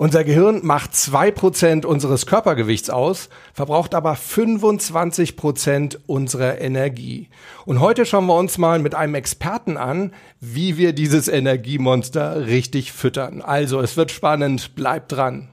[0.00, 7.28] Unser Gehirn macht zwei Prozent unseres Körpergewichts aus, verbraucht aber 25 Prozent unserer Energie.
[7.66, 12.92] Und heute schauen wir uns mal mit einem Experten an, wie wir dieses Energiemonster richtig
[12.92, 13.42] füttern.
[13.42, 15.50] Also, es wird spannend, bleibt dran.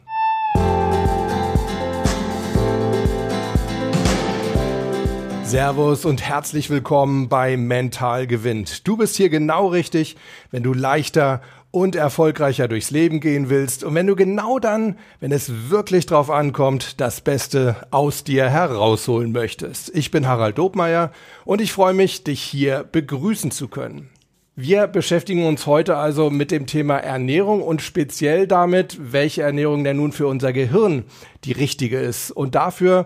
[5.48, 8.86] Servus und herzlich willkommen bei Mental gewinnt.
[8.86, 10.18] Du bist hier genau richtig,
[10.52, 11.42] wenn du leichter
[11.78, 16.32] und erfolgreicher durchs Leben gehen willst und wenn du genau dann, wenn es wirklich drauf
[16.32, 19.96] ankommt, das Beste aus dir herausholen möchtest.
[19.96, 21.12] Ich bin Harald Dobmeier
[21.46, 24.10] und ich freue mich, dich hier begrüßen zu können.
[24.56, 29.98] Wir beschäftigen uns heute also mit dem Thema Ernährung und speziell damit, welche Ernährung denn
[29.98, 31.04] nun für unser Gehirn
[31.44, 32.32] die richtige ist.
[32.32, 33.06] Und dafür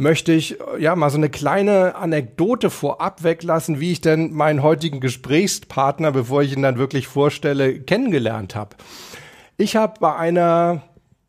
[0.00, 5.00] möchte ich ja mal so eine kleine Anekdote vorab weglassen, wie ich denn meinen heutigen
[5.00, 8.76] Gesprächspartner, bevor ich ihn dann wirklich vorstelle, kennengelernt habe.
[9.56, 10.82] Ich habe bei einer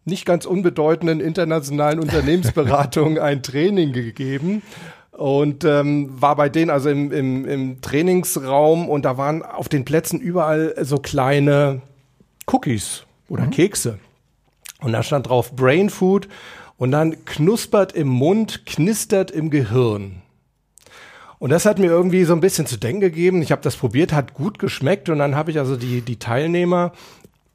[0.05, 4.61] nicht ganz unbedeutenden internationalen Unternehmensberatung ein Training gegeben
[5.11, 9.83] und ähm, war bei denen also im, im, im Trainingsraum und da waren auf den
[9.85, 11.81] Plätzen überall so kleine
[12.47, 13.51] Cookies oder mhm.
[13.51, 13.99] Kekse.
[14.79, 16.27] Und da stand drauf Brain Food
[16.81, 20.23] und dann knuspert im Mund, knistert im Gehirn.
[21.37, 23.43] Und das hat mir irgendwie so ein bisschen zu denken gegeben.
[23.43, 26.93] Ich habe das probiert, hat gut geschmeckt und dann habe ich also die, die Teilnehmer,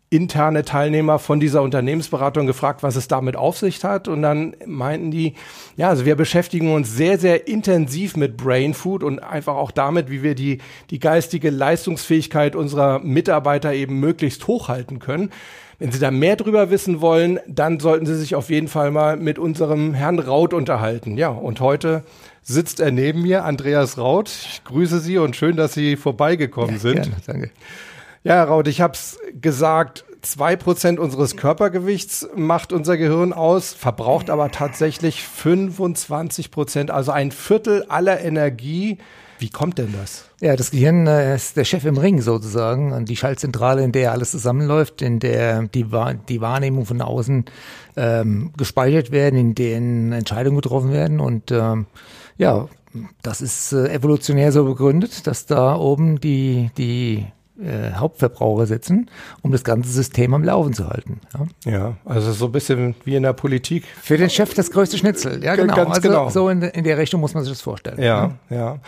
[0.09, 4.07] interne Teilnehmer von dieser Unternehmensberatung gefragt, was es damit auf sich hat.
[4.07, 5.35] Und dann meinten die,
[5.77, 10.11] ja, also wir beschäftigen uns sehr, sehr intensiv mit Brain Food und einfach auch damit,
[10.11, 10.59] wie wir die,
[10.91, 15.31] die geistige Leistungsfähigkeit unserer Mitarbeiter eben möglichst hochhalten können.
[15.79, 19.17] Wenn Sie da mehr drüber wissen wollen, dann sollten Sie sich auf jeden Fall mal
[19.17, 21.19] mit unserem Herrn Raut unterhalten.
[21.19, 22.03] Ja, und heute
[22.43, 24.29] sitzt er neben mir, Andreas Raut.
[24.29, 26.95] Ich grüße Sie und schön, dass Sie vorbeigekommen ja, sind.
[26.95, 27.51] Gerne, danke.
[28.27, 34.31] Ja, Raut, ich habe es gesagt, zwei Prozent unseres Körpergewichts macht unser Gehirn aus, verbraucht
[34.31, 38.99] aber tatsächlich 25 Prozent, also ein Viertel aller Energie,
[39.39, 40.25] wie kommt denn das?
[40.41, 44.11] Ja, das Gehirn äh, ist der Chef im Ring sozusagen und die Schaltzentrale, in der
[44.11, 45.87] alles zusammenläuft, in der die,
[46.29, 47.45] die Wahrnehmung von außen
[47.97, 51.87] ähm, gespeichert werden, in denen Entscheidungen getroffen werden und ähm,
[52.39, 52.67] ja,
[53.23, 57.27] das ist äh, evolutionär so begründet, dass da oben die, die
[57.61, 59.11] äh, Hauptverbraucher sitzen,
[59.43, 61.21] um das ganze System am Laufen zu halten.
[61.65, 63.85] Ja, ja also so ein bisschen wie in der Politik.
[64.03, 65.75] Für den Chef das größte Schnitzel, ja genau.
[65.75, 66.31] Ganz also genau.
[66.31, 68.03] so in, in der Richtung muss man sich das vorstellen.
[68.03, 68.57] Ja, ja.
[68.57, 68.79] ja.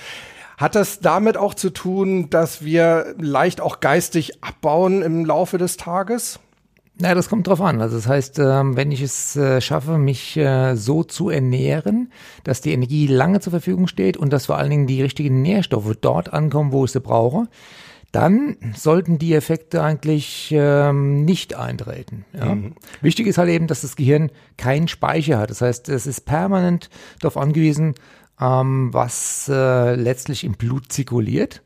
[0.58, 5.76] Hat das damit auch zu tun, dass wir leicht auch geistig abbauen im Laufe des
[5.76, 6.40] Tages?
[7.00, 7.80] Na, das kommt drauf an.
[7.80, 12.10] Also das heißt, ähm, wenn ich es äh, schaffe, mich äh, so zu ernähren,
[12.42, 15.96] dass die Energie lange zur Verfügung steht und dass vor allen Dingen die richtigen Nährstoffe
[16.00, 17.46] dort ankommen, wo ich sie brauche,
[18.12, 22.24] dann sollten die Effekte eigentlich ähm, nicht eintreten.
[22.32, 22.54] Ja?
[22.54, 22.74] Mhm.
[23.02, 25.50] Wichtig ist halt eben, dass das Gehirn keinen Speicher hat.
[25.50, 26.88] Das heißt, es ist permanent
[27.20, 27.94] darauf angewiesen,
[28.40, 31.62] ähm, was äh, letztlich im Blut zirkuliert.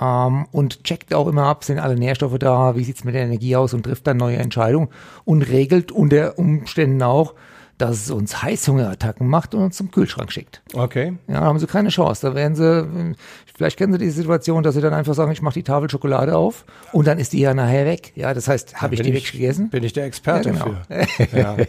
[0.00, 3.56] Ähm, und checkt auch immer ab, sind alle Nährstoffe da, wie sieht's mit der Energie
[3.56, 4.88] aus und trifft dann neue Entscheidungen
[5.24, 7.34] und regelt unter Umständen auch,
[7.82, 10.62] dass es uns Heißhungerattacken macht und uns zum Kühlschrank schickt.
[10.72, 11.14] Okay.
[11.26, 12.24] Ja, da haben sie keine Chance.
[12.24, 13.16] Da werden sie,
[13.56, 16.36] vielleicht kennen sie die Situation, dass sie dann einfach sagen, ich mache die Tafel Schokolade
[16.36, 18.12] auf und dann ist die ja nachher weg.
[18.14, 19.68] Ja, das heißt, habe ich die ich, weggegessen?
[19.70, 20.76] Bin ich der Experte ja, genau.
[20.86, 21.36] für.
[21.36, 21.56] ja.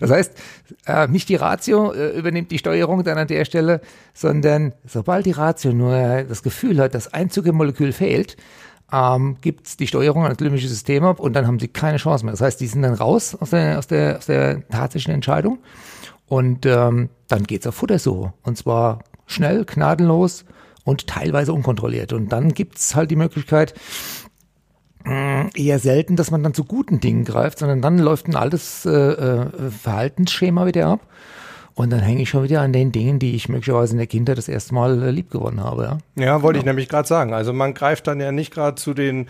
[0.00, 0.32] Das heißt,
[0.86, 3.80] äh, nicht die Ratio äh, übernimmt die Steuerung dann an der Stelle,
[4.12, 8.36] sondern sobald die Ratio nur das Gefühl hat, dass ein Zuckermolekül fehlt,
[8.94, 12.24] ähm, gibt die Steuerung an das limbische System ab und dann haben sie keine Chance
[12.24, 12.32] mehr.
[12.32, 15.58] Das heißt, die sind dann raus aus der, aus der, aus der tatsächlichen Entscheidung
[16.26, 18.32] und ähm, dann geht's auf Futtersuche.
[18.42, 20.44] Und zwar schnell, gnadenlos
[20.84, 22.12] und teilweise unkontrolliert.
[22.12, 23.74] Und dann gibt's halt die Möglichkeit,
[25.06, 28.86] äh, eher selten, dass man dann zu guten Dingen greift, sondern dann läuft ein altes
[28.86, 31.00] äh, äh, Verhaltensschema wieder ab.
[31.74, 34.38] Und dann hänge ich schon wieder an den Dingen, die ich möglicherweise in der Kindheit
[34.38, 35.98] das erste Mal äh, lieb gewonnen habe.
[36.16, 36.60] Ja, ja wollte genau.
[36.60, 37.34] ich nämlich gerade sagen.
[37.34, 39.28] Also man greift dann ja nicht gerade zu den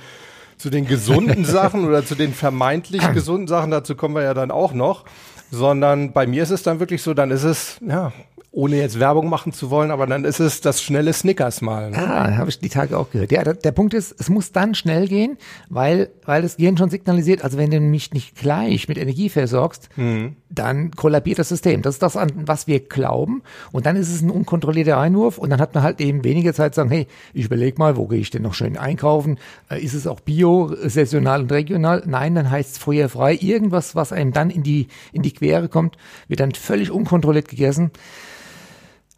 [0.57, 4.51] zu den gesunden Sachen oder zu den vermeintlich gesunden Sachen, dazu kommen wir ja dann
[4.51, 5.05] auch noch,
[5.51, 8.13] sondern bei mir ist es dann wirklich so, dann ist es, ja,
[8.55, 11.91] ohne jetzt Werbung machen zu wollen, aber dann ist es das schnelle Snickers mal.
[11.91, 11.99] Ne?
[11.99, 13.33] Ah, habe ich die Tage auch gehört.
[13.33, 15.37] Ja, der, der, Punkt ist, es muss dann schnell gehen,
[15.69, 19.89] weil, weil das Gehirn schon signalisiert, also wenn du mich nicht gleich mit Energie versorgst,
[19.97, 20.37] mhm.
[20.55, 21.83] Dann kollabiert das System.
[21.83, 23.43] Das ist das, an was wir glauben.
[23.73, 26.75] Und dann ist es ein unkontrollierter Einwurf und dann hat man halt eben weniger Zeit
[26.75, 29.39] zu sagen, hey, ich überlege mal, wo gehe ich denn noch schön einkaufen?
[29.71, 32.03] Äh, ist es auch bio, saisonal und regional?
[32.07, 33.35] Nein, dann heißt es feuerfrei.
[33.35, 35.97] Irgendwas, was einem dann in die, in die Quere kommt,
[36.29, 37.91] wird dann völlig unkontrolliert gegessen.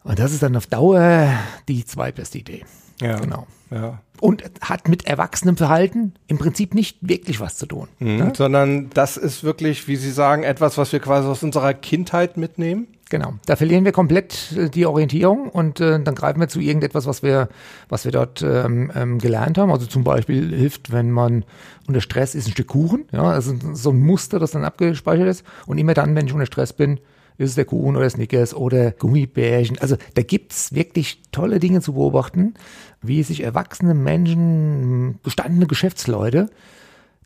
[0.03, 1.29] Und das ist dann auf Dauer
[1.67, 2.63] die zweitbeste Idee.
[3.01, 3.19] Ja.
[3.19, 3.47] Genau.
[3.69, 3.99] Ja.
[4.19, 7.87] Und hat mit erwachsenem Verhalten im Prinzip nicht wirklich was zu tun.
[7.99, 8.17] Mhm.
[8.17, 8.33] Ne?
[8.35, 12.87] Sondern das ist wirklich, wie Sie sagen, etwas, was wir quasi aus unserer Kindheit mitnehmen.
[13.09, 13.33] Genau.
[13.45, 17.23] Da verlieren wir komplett äh, die Orientierung und äh, dann greifen wir zu irgendetwas, was
[17.23, 17.47] wir,
[17.89, 19.71] was wir dort ähm, ähm, gelernt haben.
[19.71, 21.45] Also zum Beispiel hilft, wenn man
[21.87, 23.05] unter Stress ist, ein Stück Kuchen.
[23.11, 25.45] Ja, also so ein Muster, das dann abgespeichert ist.
[25.67, 26.99] Und immer dann, wenn ich unter Stress bin,
[27.37, 29.77] ist es der Kuchen oder Snickers oder Gummibärchen.
[29.79, 32.55] Also da gibt's wirklich tolle Dinge zu beobachten,
[33.01, 36.49] wie sich erwachsene Menschen, gestandene Geschäftsleute,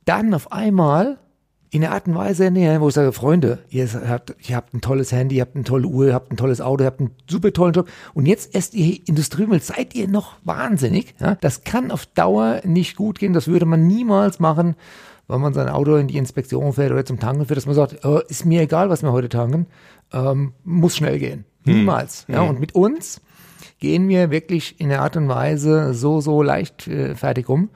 [0.06, 1.18] dann auf einmal
[1.74, 4.82] in einer Art und Weise ernähren, wo ich sage, Freunde, ihr habt, ihr habt ein
[4.82, 7.12] tolles Handy, ihr habt eine tolle Uhr, ihr habt ein tolles Auto, ihr habt einen
[7.30, 11.16] super tollen Job und jetzt esst ihr Industriemüll, seid ihr noch wahnsinnig?
[11.20, 11.36] Ja?
[11.36, 14.76] Das kann auf Dauer nicht gut gehen, das würde man niemals machen,
[15.32, 18.06] wenn man sein Auto in die Inspektion fährt oder zum Tanken fährt, dass man sagt,
[18.06, 19.68] oh, ist mir egal, was wir heute tanken,
[20.14, 21.46] ähm, muss schnell gehen.
[21.64, 22.26] Niemals.
[22.28, 22.42] Ja?
[22.42, 23.22] Und mit uns
[23.80, 27.70] gehen wir wirklich in einer Art und Weise so, so leicht äh, fertig um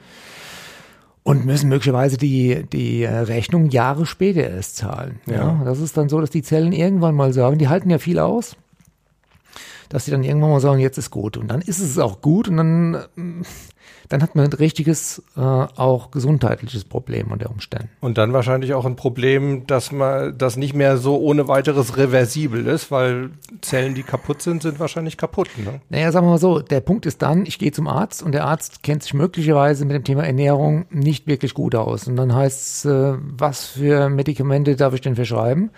[1.24, 5.20] und müssen möglicherweise die, die äh, Rechnung Jahre später erst zahlen.
[5.26, 5.36] Ja.
[5.36, 5.62] Ja.
[5.66, 8.56] das ist dann so, dass die Zellen irgendwann mal sagen, die halten ja viel aus,
[9.90, 11.38] dass sie dann irgendwann mal sagen, jetzt ist gut.
[11.38, 13.44] Und dann ist es auch gut und dann, ähm,
[14.10, 17.90] dann hat man ein richtiges, äh, auch gesundheitliches Problem unter Umständen.
[18.02, 22.68] Und dann wahrscheinlich auch ein Problem, dass man das nicht mehr so ohne weiteres reversibel
[22.68, 25.50] ist, weil Zellen, die kaputt sind, sind wahrscheinlich kaputt.
[25.58, 25.82] Ne?
[25.90, 28.46] Naja, sagen wir mal so, der Punkt ist dann, ich gehe zum Arzt und der
[28.46, 32.08] Arzt kennt sich möglicherweise mit dem Thema Ernährung nicht wirklich gut aus.
[32.08, 35.72] Und dann heißt es, äh, was für Medikamente darf ich denn verschreiben?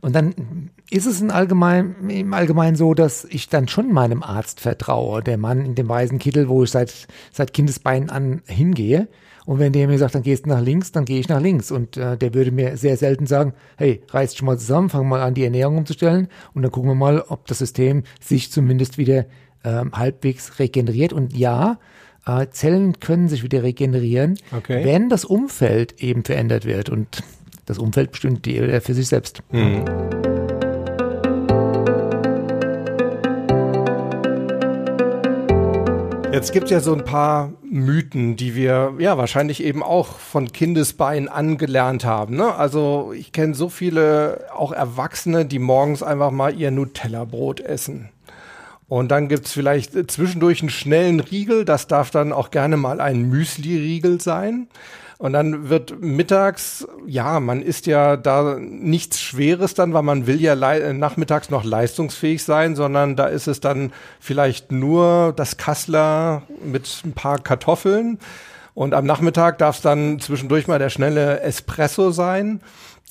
[0.00, 4.60] Und dann ist es in allgemein, im Allgemeinen so, dass ich dann schon meinem Arzt
[4.60, 9.08] vertraue, der Mann in dem weißen Kittel, wo ich seit, seit Kindesbeinen an hingehe.
[9.46, 11.70] Und wenn der mir sagt, dann gehst du nach links, dann gehe ich nach links.
[11.70, 15.22] Und äh, der würde mir sehr selten sagen, hey, reiß dich mal zusammen, fang mal
[15.22, 19.24] an, die Ernährung umzustellen und dann gucken wir mal, ob das System sich zumindest wieder
[19.64, 21.12] ähm, halbwegs regeneriert.
[21.12, 21.78] Und ja,
[22.26, 24.84] äh, Zellen können sich wieder regenerieren, Okay.
[24.84, 26.90] wenn das Umfeld eben verändert wird.
[26.90, 27.24] Und
[27.64, 29.42] das Umfeld bestimmt jeder für sich selbst.
[36.32, 40.50] Jetzt gibt es ja so ein paar Mythen, die wir ja wahrscheinlich eben auch von
[40.50, 42.36] Kindesbein angelernt haben.
[42.36, 42.54] Ne?
[42.54, 48.08] Also ich kenne so viele auch Erwachsene, die morgens einfach mal ihr Nutella-Brot essen.
[48.88, 53.02] Und dann gibt's vielleicht äh, zwischendurch einen schnellen Riegel, das darf dann auch gerne mal
[53.02, 54.68] ein Müsli-Riegel sein.
[55.22, 60.40] Und dann wird mittags, ja, man isst ja da nichts Schweres dann, weil man will
[60.40, 66.42] ja äh, nachmittags noch leistungsfähig sein, sondern da ist es dann vielleicht nur das Kassler
[66.64, 68.18] mit ein paar Kartoffeln.
[68.74, 72.60] Und am Nachmittag darf es dann zwischendurch mal der schnelle Espresso sein,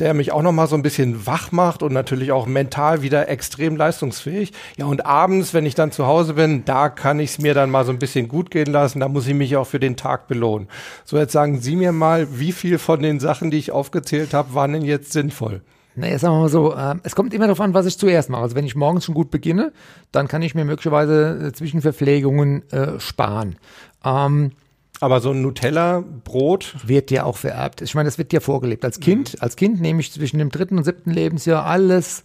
[0.02, 3.30] der mich auch noch mal so ein bisschen wach macht und natürlich auch mental wieder
[3.30, 4.52] extrem leistungsfähig.
[4.78, 7.70] Ja, und abends, wenn ich dann zu Hause bin, da kann ich es mir dann
[7.70, 9.00] mal so ein bisschen gut gehen lassen.
[9.00, 10.68] Da muss ich mich auch für den Tag belohnen.
[11.06, 14.56] So, jetzt sagen Sie mir mal, wie viel von den Sachen, die ich aufgezählt habe,
[14.56, 15.62] waren denn jetzt sinnvoll?
[15.96, 18.42] Naja, sagen wir mal so, äh, es kommt immer darauf an, was ich zuerst mache.
[18.42, 19.72] Also wenn ich morgens schon gut beginne,
[20.12, 23.58] dann kann ich mir möglicherweise äh, Zwischenverpflegungen äh, sparen.
[24.04, 24.54] Ähm,
[25.02, 27.82] Aber so ein Nutella-Brot, wird ja auch vererbt.
[27.82, 28.86] Ich meine, das wird dir vorgelebt.
[28.86, 32.24] Als Kind, als Kind nehme ich zwischen dem dritten und siebten Lebensjahr alles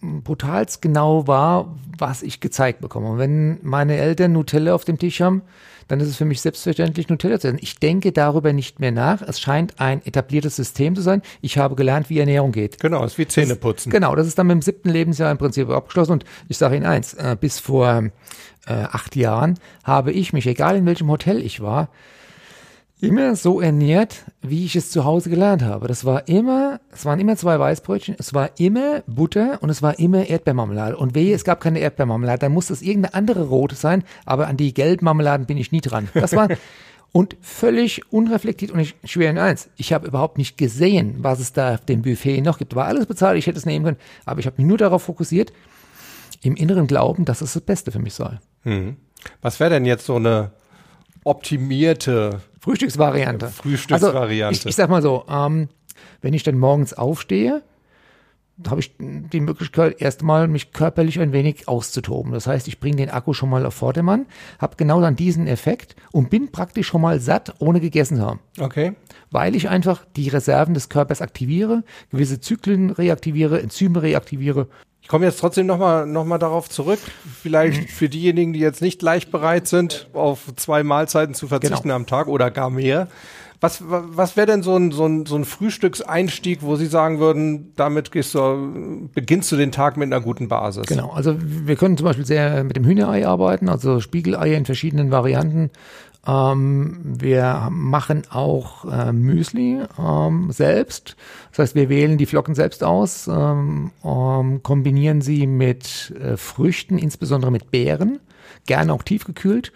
[0.00, 3.10] brutalst genau wahr, was ich gezeigt bekomme.
[3.10, 5.42] Und wenn meine Eltern Nutella auf dem Tisch haben,
[5.88, 7.58] dann ist es für mich selbstverständlich, Nutella zu essen.
[7.60, 9.22] Ich denke darüber nicht mehr nach.
[9.22, 11.22] Es scheint ein etabliertes System zu sein.
[11.40, 12.78] Ich habe gelernt, wie Ernährung geht.
[12.78, 13.90] genau, ist wie Zähneputzen.
[13.90, 16.12] Genau, das ist dann mit dem siebten Lebensjahr im Prinzip abgeschlossen.
[16.12, 18.10] Und ich sage Ihnen eins, äh, bis vor
[18.66, 21.88] äh, acht Jahren habe ich mich, egal in welchem Hotel ich war,
[23.00, 25.88] immer so ernährt, wie ich es zu Hause gelernt habe.
[25.88, 29.98] Das war immer, es waren immer zwei Weißbrötchen, es war immer Butter und es war
[29.98, 30.96] immer Erdbeermarmelade.
[30.96, 34.56] Und wehe, es gab keine Erdbeermarmelade, dann muss es irgendeine andere rote sein, aber an
[34.56, 36.08] die gelben Marmeladen bin ich nie dran.
[36.14, 36.48] Das war
[37.12, 41.52] und völlig unreflektiert und ich schwöre Ihnen eins, ich habe überhaupt nicht gesehen, was es
[41.52, 42.74] da auf dem Buffet noch gibt.
[42.74, 45.52] War alles bezahlt, ich hätte es nehmen können, aber ich habe mich nur darauf fokussiert,
[46.42, 48.38] im inneren Glauben, dass es das Beste für mich sei.
[49.40, 50.52] Was wäre denn jetzt so eine
[51.24, 53.48] optimierte Frühstücksvariante.
[53.48, 54.46] Frühstücksvariante.
[54.46, 55.68] Also ich, ich sag mal so, ähm,
[56.20, 57.62] wenn ich dann morgens aufstehe,
[58.66, 62.32] habe ich die Möglichkeit, erstmal mich körperlich ein wenig auszutoben.
[62.32, 64.26] Das heißt, ich bringe den Akku schon mal auf Vordermann,
[64.58, 68.40] habe genau dann diesen Effekt und bin praktisch schon mal satt, ohne gegessen zu haben.
[68.58, 68.94] Okay.
[69.30, 74.66] Weil ich einfach die Reserven des Körpers aktiviere, gewisse Zyklen reaktiviere, Enzyme reaktiviere.
[75.08, 76.98] Ich komme jetzt trotzdem nochmal noch mal darauf zurück.
[77.42, 81.94] Vielleicht für diejenigen, die jetzt nicht leicht bereit sind, auf zwei Mahlzeiten zu verzichten genau.
[81.94, 83.08] am Tag oder gar mehr.
[83.60, 87.72] Was, was wäre denn so ein, so, ein, so ein Frühstückseinstieg, wo Sie sagen würden,
[87.74, 90.86] damit gehst du, beginnst du den Tag mit einer guten Basis?
[90.86, 95.10] Genau, also wir können zum Beispiel sehr mit dem Hühnerei arbeiten, also Spiegeleier in verschiedenen
[95.10, 95.70] Varianten.
[96.24, 101.16] Ähm, wir machen auch äh, Müsli ähm, selbst.
[101.50, 106.96] Das heißt, wir wählen die Flocken selbst aus, ähm, ähm kombinieren sie mit äh, Früchten,
[106.96, 108.20] insbesondere mit Beeren
[108.68, 109.72] gerne auch tiefgekühlt.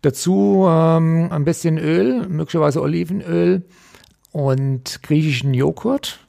[0.00, 3.62] Dazu ähm, ein bisschen Öl, möglicherweise Olivenöl
[4.32, 6.20] und griechischen Joghurt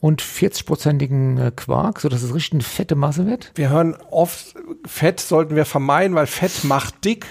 [0.00, 3.52] und 40-prozentigen äh, Quark, sodass es richtig eine fette Masse wird.
[3.54, 4.54] Wir hören oft,
[4.86, 7.26] Fett sollten wir vermeiden, weil Fett macht dick.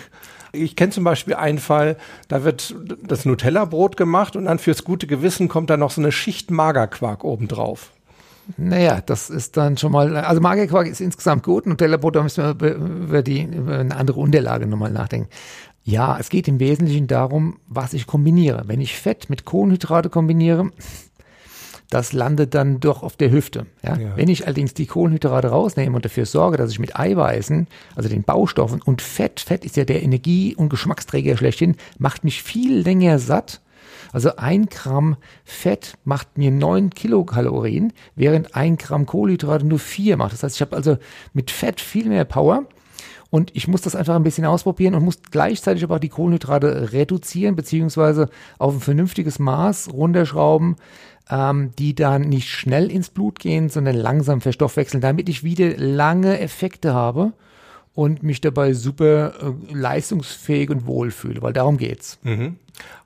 [0.51, 5.05] Ich kenne zum Beispiel einen Fall, da wird das Nutella-Brot gemacht und dann fürs gute
[5.05, 7.91] Gewissen kommt da noch so eine Schicht Magerquark obendrauf.
[8.57, 11.65] Naja, das ist dann schon mal, also Magerquark ist insgesamt gut.
[11.65, 15.29] Nutella-Brot, da müssen wir über, die, über eine andere Unterlage nochmal nachdenken.
[15.83, 18.63] Ja, es geht im Wesentlichen darum, was ich kombiniere.
[18.67, 20.71] Wenn ich Fett mit Kohlenhydrate kombiniere,
[21.89, 23.65] das landet dann doch auf der Hüfte.
[23.81, 23.97] Ja?
[23.97, 24.15] ja?
[24.15, 28.23] Wenn ich allerdings die Kohlenhydrate rausnehme und dafür sorge, dass ich mit Eiweißen, also den
[28.23, 33.17] Baustoffen und Fett, Fett ist ja der Energie- und Geschmacksträger schlechthin, macht mich viel länger
[33.17, 33.61] satt
[34.11, 40.33] also ein Gramm Fett macht mir neun Kilokalorien, während ein Gramm Kohlenhydrate nur vier macht.
[40.33, 40.97] Das heißt, ich habe also
[41.33, 42.65] mit Fett viel mehr Power.
[43.31, 46.93] Und ich muss das einfach ein bisschen ausprobieren und muss gleichzeitig aber auch die Kohlenhydrate
[46.93, 50.77] reduzieren, beziehungsweise auf ein vernünftiges Maß runterschrauben,
[51.29, 56.39] ähm, die dann nicht schnell ins Blut gehen, sondern langsam verstoffwechseln, damit ich wieder lange
[56.39, 57.33] Effekte habe
[57.99, 62.17] und mich dabei super äh, leistungsfähig und wohlfühle, weil darum geht's.
[62.23, 62.55] Mhm.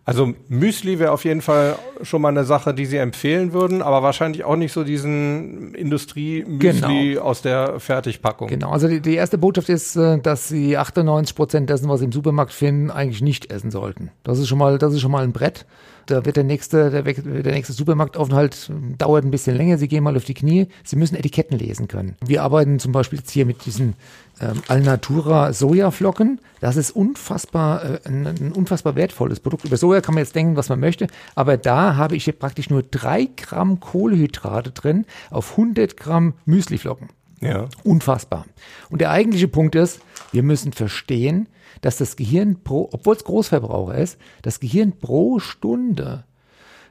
[0.05, 4.03] Also Müsli wäre auf jeden Fall schon mal eine Sache, die Sie empfehlen würden, aber
[4.03, 7.21] wahrscheinlich auch nicht so diesen Industrie-Müsli genau.
[7.23, 8.49] aus der Fertigpackung.
[8.49, 12.05] Genau, also die, die, erste Botschaft ist, äh, dass Sie 98 Prozent dessen, was Sie
[12.05, 14.11] im Supermarkt finden, eigentlich nicht essen sollten.
[14.21, 15.65] Das ist schon mal, das ist schon mal ein Brett.
[16.05, 19.77] Da wird der nächste, der, der nächste Supermarktaufenthalt ähm, dauert ein bisschen länger.
[19.77, 20.67] Sie gehen mal auf die Knie.
[20.83, 22.17] Sie müssen Etiketten lesen können.
[22.25, 23.93] Wir arbeiten zum Beispiel jetzt hier mit diesen
[24.39, 26.39] ähm, Alnatura Sojaflocken.
[26.59, 29.65] Das ist unfassbar, äh, ein, ein, unfassbar wertvolles Produkt.
[29.65, 32.69] Über Soja kann man jetzt denken, was man möchte, aber da habe ich hier praktisch
[32.69, 37.09] nur drei Gramm Kohlenhydrate drin auf 100 Gramm Müsliflocken.
[37.41, 37.67] Ja.
[37.83, 38.45] Unfassbar.
[38.89, 39.99] Und der eigentliche Punkt ist,
[40.31, 41.47] wir müssen verstehen,
[41.81, 46.23] dass das Gehirn pro, obwohl es Großverbraucher ist, das Gehirn pro Stunde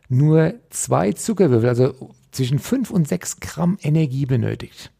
[0.09, 4.91] nur zwei Zuckerwürfel, also zwischen fünf und sechs Gramm Energie benötigt.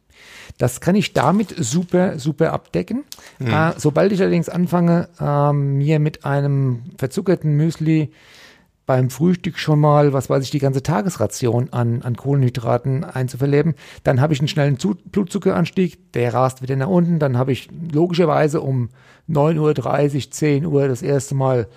[0.57, 3.03] Das kann ich damit super, super abdecken.
[3.39, 3.47] Mhm.
[3.47, 8.11] Äh, sobald ich allerdings anfange, äh, mir mit einem verzuckerten Müsli
[8.85, 14.19] beim Frühstück schon mal, was weiß ich, die ganze Tagesration an, an Kohlenhydraten einzuverleben, dann
[14.19, 18.61] habe ich einen schnellen Zu Blutzuckeranstieg, der rast wieder nach unten, dann habe ich logischerweise
[18.61, 18.89] um
[19.29, 21.67] 9.30 Uhr, 10 Uhr das erste Mal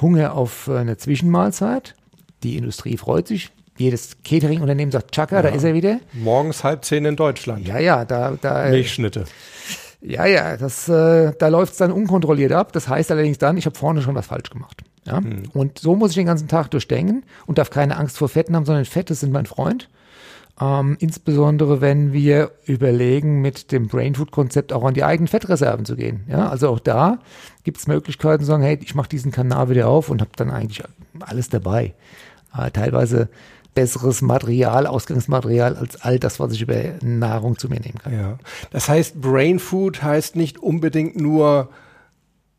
[0.00, 1.94] Hunger auf eine Zwischenmahlzeit.
[2.44, 5.42] Die Industrie freut sich, jedes Catering-Unternehmen sagt, Chaka, ja.
[5.42, 6.00] da ist er wieder.
[6.12, 7.66] Morgens halb zehn in Deutschland.
[7.66, 8.66] Ja, ja, da, da.
[8.66, 9.24] Äh, Milchschnitte.
[10.00, 12.72] Ja, ja, das, äh, da läuft es dann unkontrolliert ab.
[12.72, 14.82] Das heißt allerdings dann, ich habe vorne schon was falsch gemacht.
[15.04, 15.18] Ja?
[15.18, 15.44] Hm.
[15.52, 18.64] Und so muss ich den ganzen Tag durchdenken und darf keine Angst vor Fetten haben,
[18.64, 19.88] sondern Fette sind mein Freund.
[20.60, 26.24] Ähm, insbesondere wenn wir überlegen, mit dem Brainfood-Konzept auch an die eigenen Fettreserven zu gehen.
[26.28, 27.18] Ja, also auch da
[27.64, 30.50] gibt es Möglichkeiten zu sagen, hey, ich mache diesen Kanal wieder auf und habe dann
[30.50, 30.82] eigentlich
[31.20, 31.94] alles dabei.
[32.56, 33.28] Äh, teilweise
[33.74, 38.12] besseres Material, Ausgangsmaterial als all das, was ich über Nahrung zu mir nehmen kann.
[38.12, 38.38] Ja.
[38.70, 41.68] Das heißt, Brain Food heißt nicht unbedingt nur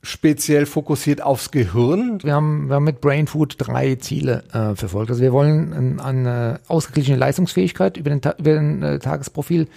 [0.04, 2.20] speziell fokussiert aufs Gehirn?
[2.22, 5.10] Wir haben, wir haben mit Brain Food drei Ziele äh, verfolgt.
[5.10, 9.68] Also wir wollen eine ausgeglichene Leistungsfähigkeit über den, über den äh, Tagesprofil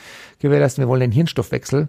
[0.40, 0.83] gewährleisten.
[0.83, 1.88] Wir wollen den Hirnstoffwechsel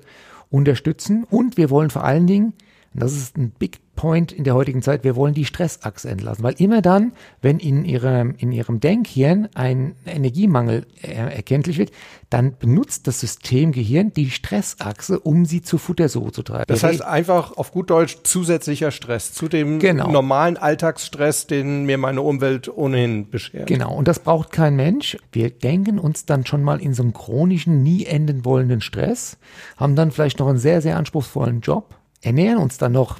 [0.49, 2.53] unterstützen und wir wollen vor allen Dingen
[2.99, 5.03] das ist ein Big Point in der heutigen Zeit.
[5.03, 7.11] Wir wollen die Stressachse entlassen, weil immer dann,
[7.41, 11.91] wenn in ihrem, in ihrem Denkhirn ein Energiemangel er erkenntlich wird,
[12.29, 16.65] dann benutzt das System Gehirn die Stressachse, um sie zu Futtersuche zu treiben.
[16.67, 20.09] Das heißt einfach auf gut Deutsch zusätzlicher Stress zu dem genau.
[20.09, 23.67] normalen Alltagsstress, den mir meine Umwelt ohnehin beschert.
[23.67, 23.93] Genau.
[23.93, 25.17] Und das braucht kein Mensch.
[25.31, 29.37] Wir denken uns dann schon mal in so einem chronischen, nie enden wollenden Stress,
[29.75, 33.19] haben dann vielleicht noch einen sehr, sehr anspruchsvollen Job ernähren uns dann noch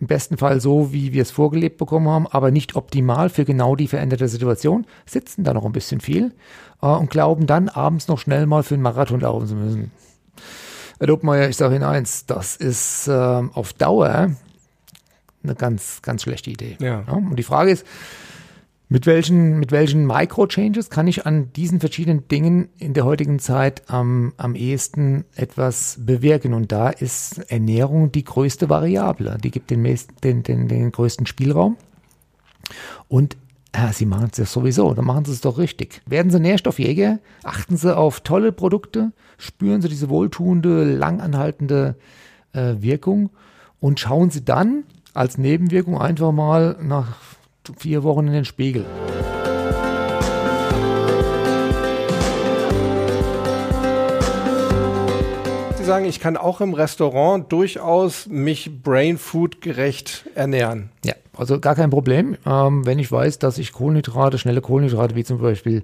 [0.00, 3.76] im besten Fall so, wie wir es vorgelebt bekommen haben, aber nicht optimal für genau
[3.76, 6.32] die veränderte Situation, sitzen da noch ein bisschen viel
[6.82, 9.92] äh, und glauben dann abends noch schnell mal für einen Marathon laufen zu müssen.
[10.98, 14.30] Herr Dobmeier, ich sage Ihnen eins, das ist äh, auf Dauer
[15.42, 16.76] eine ganz, ganz schlechte Idee.
[16.80, 17.04] Ja.
[17.06, 17.86] Ja, und die Frage ist,
[18.88, 23.82] Mit welchen, mit welchen Micro-Changes kann ich an diesen verschiedenen Dingen in der heutigen Zeit
[23.88, 26.52] am, am ehesten etwas bewirken?
[26.52, 29.38] Und da ist Ernährung die größte Variable.
[29.42, 29.82] Die gibt den,
[30.22, 31.76] den, den, den größten Spielraum.
[33.08, 33.38] Und
[33.74, 36.02] ja, Sie machen es ja sowieso, dann machen Sie es doch richtig.
[36.06, 41.96] Werden Sie Nährstoffjäger, achten Sie auf tolle Produkte, spüren Sie diese wohltuende, langanhaltende
[42.52, 43.30] äh, Wirkung
[43.80, 47.16] und schauen Sie dann als Nebenwirkung einfach mal nach
[47.76, 48.84] vier Wochen in den Spiegel.
[55.84, 60.88] Sie sagen, ich kann auch im Restaurant durchaus mich Brain Food gerecht ernähren.
[61.04, 62.38] Ja, also gar kein Problem.
[62.46, 65.82] Ähm, wenn ich weiß, dass ich Kohlenhydrate, schnelle Kohlenhydrate wie zum Beispiel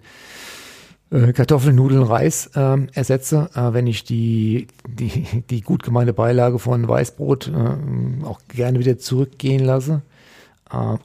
[1.10, 6.58] äh, Kartoffeln, Nudeln, Reis ähm, ersetze, äh, wenn ich die, die, die gut gemeinte Beilage
[6.58, 10.00] von Weißbrot äh, auch gerne wieder zurückgehen lasse,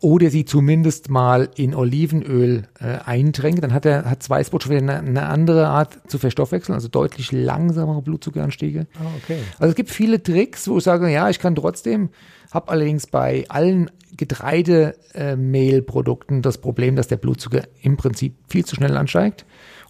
[0.01, 4.81] oder sie zumindest mal in Olivenöl äh, eintränke, dann hat er hat Weißbrot schon wieder
[4.81, 8.86] eine, eine, andere Art zu verstoffwechseln, also deutlich langsamere Blutzuckeranstiege.
[9.00, 9.39] Ah, okay.
[9.57, 12.10] Also es gibt viele Tricks, wo ich sage, ja, ich kann trotzdem,
[12.51, 18.75] habe allerdings bei allen Getreidemehlprodukten äh, das Problem, dass der Blutzucker im Prinzip viel zu
[18.75, 19.48] schnell ansteigt.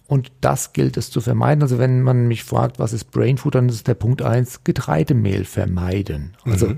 [0.08, 1.62] Und das gilt es zu vermeiden.
[1.62, 5.44] Also wenn man mich fragt, was ist Brain Food, dann ist der Punkt eins Getreidemehl
[5.44, 6.36] vermeiden.
[6.44, 6.76] Also mhm.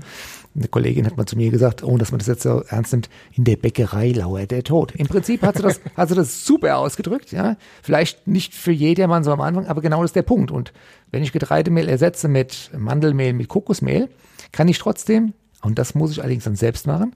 [0.59, 3.09] Eine Kollegin hat mal zu mir gesagt, oh, dass man das jetzt so ernst nimmt,
[3.31, 4.93] in der Bäckerei lauert der Tod.
[4.93, 7.55] Im Prinzip hat sie das, hat sie das super ausgedrückt, ja.
[7.81, 10.51] Vielleicht nicht für jedermann so am Anfang, aber genau das ist der Punkt.
[10.51, 10.73] Und
[11.11, 14.09] wenn ich Getreidemehl ersetze mit Mandelmehl, mit Kokosmehl,
[14.51, 17.15] kann ich trotzdem, und das muss ich allerdings dann selbst machen,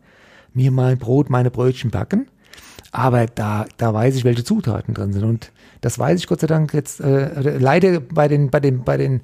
[0.53, 2.27] mir mein Brot, meine Brötchen backen.
[2.93, 5.23] Aber da, da weiß ich, welche Zutaten drin sind.
[5.23, 8.97] Und das weiß ich Gott sei Dank jetzt äh, leider bei den, bei den, bei
[8.97, 9.21] den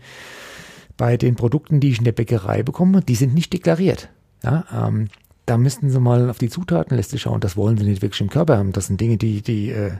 [0.99, 4.09] bei den Produkten, die ich in der Bäckerei bekomme, die sind nicht deklariert.
[4.43, 5.07] Ja, ähm,
[5.45, 7.39] da müssten Sie mal auf die Zutatenliste schauen.
[7.39, 8.73] Das wollen Sie nicht wirklich im Körper haben.
[8.73, 9.93] Das sind Dinge, die, die, äh,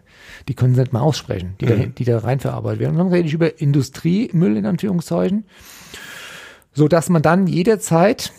[0.50, 1.70] die können Sie nicht mal aussprechen, die, mhm.
[1.70, 2.91] da, die da reinverarbeitet werden.
[2.91, 5.46] Und dann rede ich über Industriemüll in Anführungszeichen,
[6.74, 8.34] so dass man dann jederzeit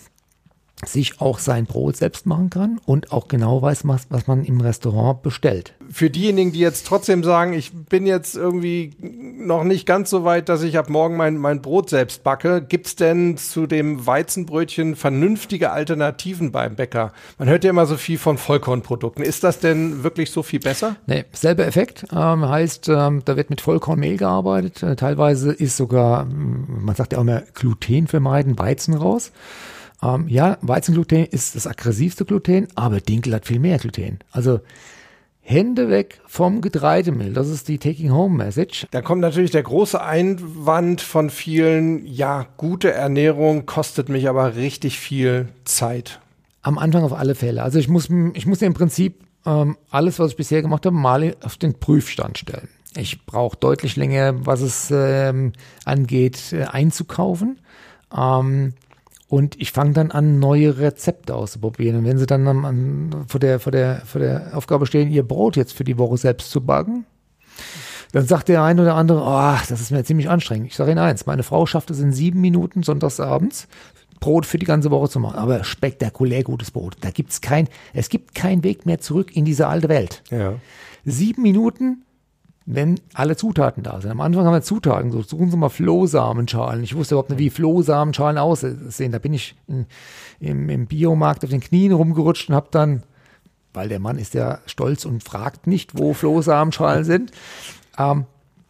[0.86, 4.60] sich auch sein Brot selbst machen kann und auch genau weiß, was, was man im
[4.60, 5.74] Restaurant bestellt.
[5.90, 10.48] Für diejenigen, die jetzt trotzdem sagen, ich bin jetzt irgendwie noch nicht ganz so weit,
[10.48, 15.72] dass ich ab morgen mein, mein Brot selbst backe, gibt's denn zu dem Weizenbrötchen vernünftige
[15.72, 17.12] Alternativen beim Bäcker?
[17.38, 19.24] Man hört ja immer so viel von Vollkornprodukten.
[19.24, 20.96] Ist das denn wirklich so viel besser?
[21.06, 22.06] Nee, selber Effekt.
[22.12, 24.82] Ähm, heißt, ähm, da wird mit Vollkornmehl gearbeitet.
[24.82, 29.32] Äh, teilweise ist sogar, man sagt ja auch immer, Gluten vermeiden, Weizen raus.
[30.02, 34.18] Ähm, ja, Weizengluten ist das aggressivste Gluten, aber Dinkel hat viel mehr Gluten.
[34.30, 34.60] Also
[35.42, 37.32] Hände weg vom Getreidemehl.
[37.32, 38.86] Das ist die Taking-Home-Message.
[38.92, 44.98] Da kommt natürlich der große Einwand von vielen, ja, gute Ernährung kostet mich aber richtig
[45.00, 46.20] viel Zeit.
[46.62, 47.62] Am Anfang auf alle Fälle.
[47.62, 51.34] Also ich muss, ich muss im Prinzip ähm, alles, was ich bisher gemacht habe, mal
[51.42, 52.68] auf den Prüfstand stellen.
[52.96, 55.52] Ich brauche deutlich länger, was es ähm,
[55.84, 57.58] angeht, äh, einzukaufen.
[58.16, 58.74] Ähm,
[59.30, 61.98] und ich fange dann an, neue Rezepte auszuprobieren.
[61.98, 65.22] Und wenn sie dann am, an, vor, der, vor, der, vor der Aufgabe stehen, ihr
[65.22, 67.06] Brot jetzt für die Woche selbst zu backen,
[68.10, 70.66] dann sagt der eine oder andere, oh, das ist mir ziemlich anstrengend.
[70.66, 73.68] Ich sage Ihnen eins, meine Frau schafft es in sieben Minuten sonntagsabends,
[74.18, 75.38] Brot für die ganze Woche zu machen.
[75.38, 76.96] Aber spektakulär gutes Brot.
[77.00, 80.24] Da gibt's kein, es gibt keinen Weg mehr zurück in diese alte Welt.
[80.30, 80.54] Ja.
[81.04, 82.02] Sieben Minuten
[82.66, 84.10] wenn alle Zutaten da sind.
[84.10, 86.84] Am Anfang haben wir Zutaten, so suchen Sie mal Flohsamenschalen.
[86.84, 89.12] Ich wusste überhaupt nicht, wie Flohsamenschalen aussehen.
[89.12, 89.86] Da bin ich in,
[90.38, 93.02] im, im Biomarkt auf den Knien rumgerutscht und habe dann,
[93.72, 97.32] weil der Mann ist ja stolz und fragt nicht, wo Flohsamenschalen sind.
[97.98, 98.26] Ähm,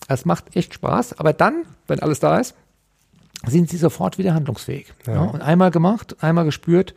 [0.09, 2.55] es macht echt Spaß, aber dann, wenn alles da ist,
[3.46, 4.92] sind sie sofort wieder handlungsfähig.
[5.07, 5.14] Ja.
[5.14, 6.94] Ja, und einmal gemacht, einmal gespürt.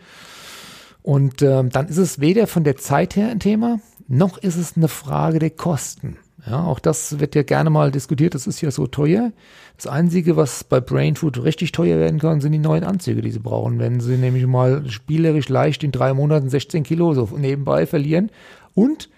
[1.01, 4.77] Und ähm, dann ist es weder von der Zeit her ein Thema, noch ist es
[4.77, 6.17] eine Frage der Kosten.
[6.45, 8.35] Ja, auch das wird ja gerne mal diskutiert.
[8.35, 9.31] Das ist ja so teuer.
[9.77, 13.31] Das Einzige, was bei Brain Food richtig teuer werden kann, sind die neuen Anzüge, die
[13.31, 13.79] sie brauchen.
[13.79, 18.29] Wenn sie nämlich mal spielerisch leicht in drei Monaten 16 Kilo so nebenbei verlieren
[18.73, 19.09] und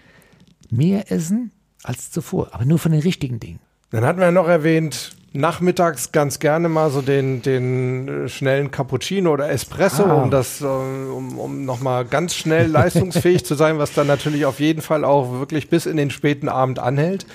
[0.69, 1.51] mehr essen
[1.83, 2.49] als zuvor.
[2.51, 3.59] Aber nur von den richtigen Dingen.
[3.89, 9.31] Dann hatten wir noch erwähnt, nachmittags ganz gerne mal so den, den äh, schnellen Cappuccino
[9.31, 10.23] oder Espresso, ah.
[10.23, 14.59] um das, äh, um, um nochmal ganz schnell leistungsfähig zu sein, was dann natürlich auf
[14.59, 17.25] jeden Fall auch wirklich bis in den späten Abend anhält.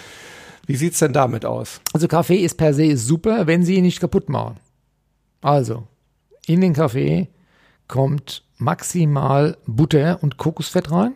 [0.66, 1.80] Wie sieht's denn damit aus?
[1.92, 4.56] Also Kaffee ist per se super, wenn Sie ihn nicht kaputt machen.
[5.40, 5.84] Also,
[6.46, 7.28] in den Kaffee
[7.88, 11.14] kommt maximal Butter und Kokosfett rein.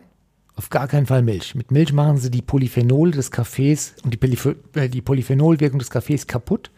[0.57, 1.53] Auf gar keinen Fall Milch.
[1.55, 5.89] Mit Milch machen sie die Polyphenole des Kaffees und die, Polyph äh, die Polyphenolwirkung des
[5.89, 6.71] Kaffees kaputt.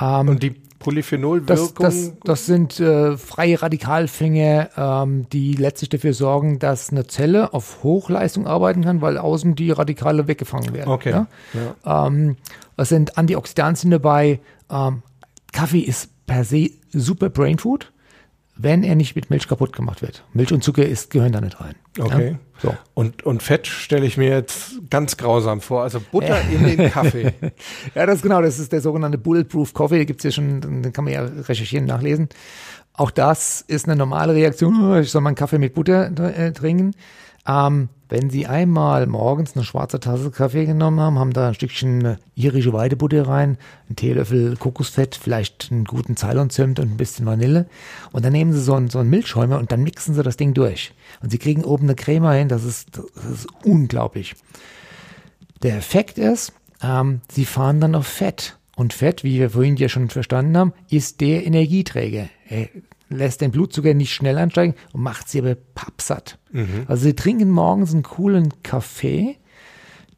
[0.00, 1.74] Ähm, und die Polyphenolwirkung?
[1.78, 7.52] Das, das, das sind äh, freie Radikalfänge, ähm, die letztlich dafür sorgen, dass eine Zelle
[7.52, 10.90] auf Hochleistung arbeiten kann, weil außen die Radikale weggefangen werden.
[10.90, 11.10] Okay.
[11.10, 11.26] Ja?
[11.84, 12.06] Ja.
[12.06, 12.36] Ähm,
[12.76, 14.40] es sind Antioxidantien dabei.
[14.70, 15.02] Ähm,
[15.52, 17.92] Kaffee ist per se super Brainfood
[18.56, 20.24] wenn er nicht mit Milch kaputt gemacht wird.
[20.32, 21.74] Milch und Zucker ist, gehören da nicht rein.
[21.98, 22.30] Okay.
[22.30, 22.38] Ja?
[22.62, 22.76] So.
[22.94, 25.82] Und, und Fett stelle ich mir jetzt ganz grausam vor.
[25.82, 27.34] Also Butter in den Kaffee.
[27.94, 30.04] ja, das ist genau, das ist der sogenannte Bulletproof Coffee.
[30.04, 32.28] Gibt es ja schon, den kann man ja recherchieren, nachlesen.
[32.92, 34.92] Auch das ist eine normale Reaktion.
[34.92, 36.94] Oh, ich soll meinen Kaffee mit Butter äh, trinken.
[37.46, 42.04] Ähm, wenn Sie einmal morgens eine schwarze Tasse Kaffee genommen haben, haben da ein Stückchen
[42.04, 47.66] äh, irische Weidebutter rein, einen Teelöffel Kokosfett, vielleicht einen guten Ceylon-Zimt und ein bisschen Vanille.
[48.12, 50.54] Und dann nehmen Sie so einen, so einen Milchschäumer und dann mixen Sie das Ding
[50.54, 50.92] durch.
[51.22, 54.34] Und Sie kriegen oben eine Creme hin, das ist, das ist unglaublich.
[55.62, 56.52] Der Effekt ist,
[56.82, 58.58] ähm, Sie fahren dann auf Fett.
[58.76, 62.28] Und Fett, wie wir vorhin ja schon verstanden haben, ist der Energieträger.
[63.16, 66.38] Lässt den Blutzucker nicht schnell ansteigen und macht sie aber pappsatt.
[66.52, 66.84] Mhm.
[66.86, 69.36] Also sie trinken morgens einen coolen Kaffee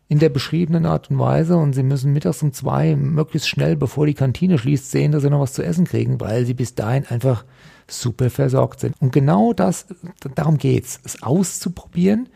[0.08, 4.06] in der beschriebenen Art und Weise und sie müssen mittags um zwei möglichst schnell, bevor
[4.06, 7.06] die Kantine schließt, sehen, dass sie noch was zu essen kriegen, weil sie bis dahin
[7.06, 7.44] einfach
[7.88, 8.94] super versorgt sind.
[9.00, 9.86] Und genau das,
[10.34, 12.28] darum geht's, es auszuprobieren.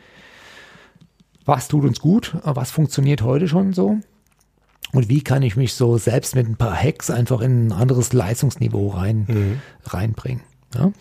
[1.44, 2.36] Was tut uns gut?
[2.42, 3.98] Was funktioniert heute schon so?
[4.92, 8.12] Und wie kann ich mich so selbst mit ein paar Hacks einfach in ein anderes
[8.12, 9.60] Leistungsniveau rein, mhm.
[9.84, 10.42] reinbringen?
[10.74, 10.92] Ja?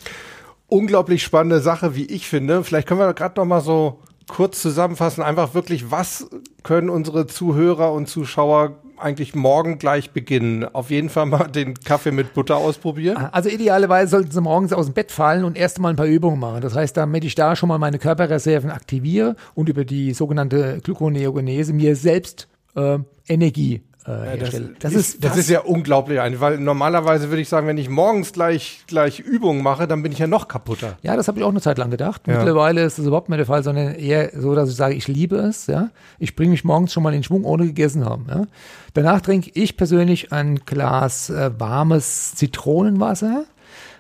[0.68, 2.64] Unglaublich spannende Sache, wie ich finde.
[2.64, 6.30] Vielleicht können wir gerade noch mal so kurz zusammenfassen, einfach wirklich, was
[6.64, 10.64] können unsere Zuhörer und Zuschauer eigentlich morgen gleich beginnen?
[10.64, 13.18] Auf jeden Fall mal den Kaffee mit Butter ausprobieren.
[13.32, 16.40] Also idealerweise sollten sie morgens aus dem Bett fallen und erst mal ein paar Übungen
[16.40, 16.62] machen.
[16.62, 21.74] Das heißt, damit ich da schon mal meine Körperreserven aktiviere und über die sogenannte Gluconeogenese
[21.74, 27.42] mir selbst äh, Energie äh, das, das, ist, das ist ja unglaublich, weil normalerweise würde
[27.42, 30.98] ich sagen, wenn ich morgens gleich, gleich Übungen mache, dann bin ich ja noch kaputter.
[31.02, 32.22] Ja, das habe ich auch eine Zeit lang gedacht.
[32.26, 32.38] Ja.
[32.38, 35.36] Mittlerweile ist das überhaupt nicht der Fall, sondern eher so, dass ich sage, ich liebe
[35.36, 35.68] es.
[35.68, 38.26] Ja, Ich bringe mich morgens schon mal in Schwung, ohne gegessen haben.
[38.30, 38.48] Ja?
[38.94, 43.46] Danach trinke ich persönlich ein Glas äh, warmes Zitronenwasser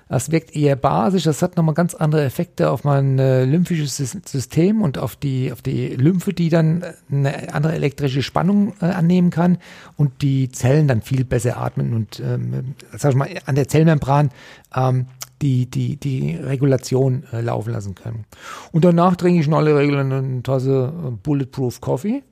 [0.09, 4.81] das wirkt eher basisch, das hat nochmal ganz andere Effekte auf mein äh, lymphisches System
[4.81, 9.29] und auf die, auf die Lymphe, die dann äh, eine andere elektrische Spannung äh, annehmen
[9.29, 9.59] kann
[9.97, 14.31] und die Zellen dann viel besser atmen und, ähm, sag ich mal, an der Zellmembran
[14.75, 15.05] ähm,
[15.43, 18.25] die, die, die Regulation äh, laufen lassen können.
[18.71, 22.23] Und danach trinke ich in aller Regel eine Tasse äh, Bulletproof Coffee.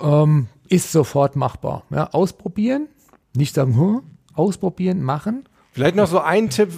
[0.00, 1.82] Ähm, ist sofort machbar.
[1.90, 2.88] Ja, ausprobieren,
[3.34, 6.70] nicht sagen, hm, ausprobieren, machen Vielleicht noch so ein Tipp,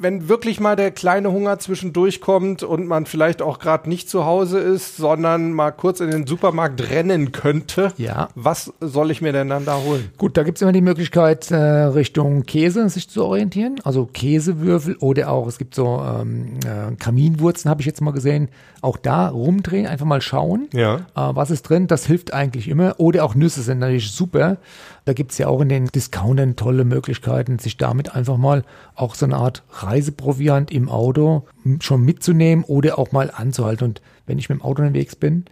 [0.00, 4.24] wenn wirklich mal der kleine Hunger zwischendurch kommt und man vielleicht auch gerade nicht zu
[4.24, 8.28] Hause ist, sondern mal kurz in den Supermarkt rennen könnte, ja.
[8.34, 10.10] was soll ich mir denn dann da holen?
[10.18, 13.76] Gut, da gibt es immer die Möglichkeit, äh, Richtung Käse sich zu orientieren.
[13.84, 18.48] Also Käsewürfel oder auch, es gibt so ähm, äh, Kaminwurzen, habe ich jetzt mal gesehen.
[18.82, 20.96] Auch da rumdrehen, einfach mal schauen, ja.
[20.96, 21.86] äh, was ist drin.
[21.86, 22.94] Das hilft eigentlich immer.
[22.98, 24.58] Oder auch Nüsse sind natürlich super.
[25.06, 28.64] Da gibt es ja auch in den Discountern tolle Möglichkeiten, sich damit einfach mal
[28.96, 31.44] auch so eine Art Reiseproviant im Auto
[31.80, 33.84] schon mitzunehmen oder auch mal anzuhalten.
[33.84, 35.44] Und wenn ich mit dem Auto unterwegs bin,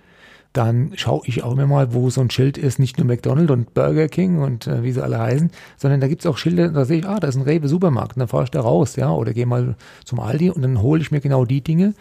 [0.55, 3.75] dann schaue ich auch immer mal, wo so ein Schild ist, nicht nur McDonald's und
[3.75, 6.85] Burger King und äh, wie sie alle heißen, sondern da gibt es auch Schilder, da
[6.85, 9.13] sehe ich, ah, da ist ein Rewe Supermarkt, und dann fahre ich da raus, ja,
[9.13, 11.95] oder gehe mal zum Aldi und dann hole ich mir genau die Dinge,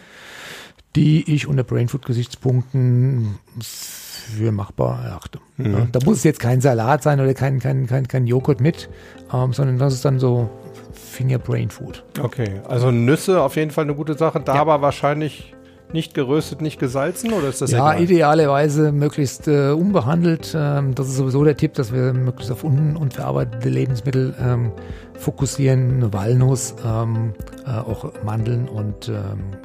[0.96, 5.40] die ich unter Brainfood-Gesichtspunkten für machbar erachte.
[5.58, 5.90] Mhm.
[5.92, 8.90] Da muss es jetzt kein Salat sein oder kein, kein, kein, kein Joghurt mit,
[9.34, 10.50] ähm, sondern das ist dann so
[10.94, 12.04] Finger Brain Food.
[12.20, 14.62] Okay, also Nüsse auf jeden Fall eine gute Sache, da ja.
[14.62, 15.54] aber wahrscheinlich
[15.94, 18.04] nicht geröstet, nicht gesalzen oder ist das Ja, egal?
[18.04, 20.54] idealerweise möglichst äh, unbehandelt.
[20.58, 24.72] Ähm, das ist sowieso der Tipp, dass wir möglichst auf un unverarbeitete Lebensmittel ähm,
[25.18, 25.96] fokussieren.
[25.96, 27.34] Eine Walnuss, ähm,
[27.66, 29.16] äh, auch Mandeln und ähm,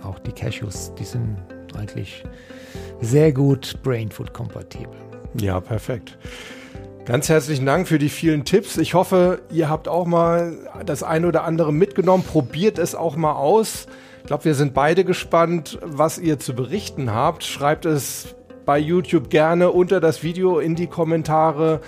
[0.04, 1.36] auch die Cashews, die sind
[1.76, 2.24] eigentlich
[3.00, 4.94] sehr gut Brainfood kompatibel.
[5.34, 6.16] Ja, perfekt.
[7.08, 8.76] Ganz herzlichen Dank für die vielen Tipps.
[8.76, 12.22] Ich hoffe, ihr habt auch mal das eine oder andere mitgenommen.
[12.22, 13.86] Probiert es auch mal aus.
[14.20, 17.44] Ich glaube, wir sind beide gespannt, was ihr zu berichten habt.
[17.44, 21.80] Schreibt es bei YouTube gerne unter das Video in die Kommentare.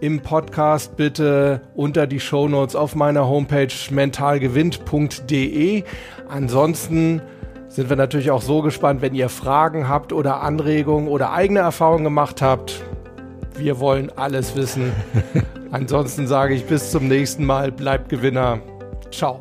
[0.00, 5.84] Im Podcast bitte unter die Show Notes auf meiner Homepage mentalgewinnt.de.
[6.28, 7.22] Ansonsten
[7.68, 12.04] sind wir natürlich auch so gespannt, wenn ihr Fragen habt oder Anregungen oder eigene Erfahrungen
[12.04, 12.82] gemacht habt.
[13.58, 14.92] Wir wollen alles wissen.
[15.70, 17.72] Ansonsten sage ich bis zum nächsten Mal.
[17.72, 18.60] Bleibt Gewinner.
[19.10, 19.40] Ciao.